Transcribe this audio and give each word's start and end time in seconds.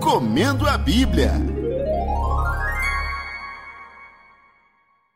Comendo 0.00 0.66
a 0.66 0.78
Bíblia. 0.78 1.59